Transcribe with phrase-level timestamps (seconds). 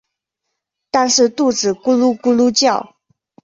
[0.89, 2.95] 但是肚子咕噜咕噜叫